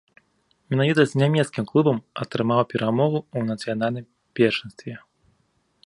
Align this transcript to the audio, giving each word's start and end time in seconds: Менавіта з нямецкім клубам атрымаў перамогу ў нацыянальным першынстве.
Менавіта 0.73 1.01
з 1.11 1.19
нямецкім 1.23 1.67
клубам 1.71 1.97
атрымаў 2.25 2.61
перамогу 2.73 3.19
ў 3.23 3.39
нацыянальным 3.51 4.05
першынстве. 4.41 4.93